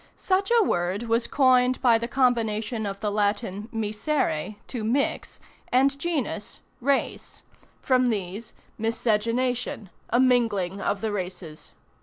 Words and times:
Such 0.17 0.51
a 0.59 0.63
word 0.63 1.03
was 1.03 1.27
coined 1.27 1.79
by 1.79 1.99
the 1.99 2.07
combination 2.07 2.87
of 2.87 3.01
the 3.01 3.11
Latin 3.11 3.69
miscere, 3.71 4.55
to 4.65 4.83
mix, 4.83 5.39
and 5.71 5.99
genus, 5.99 6.61
race: 6.79 7.43
from 7.81 8.07
these, 8.07 8.53
miscegenation 8.79 9.91
a 10.09 10.19
mingling 10.19 10.81
of 10.81 11.01
the 11.01 11.11
races. 11.11 11.73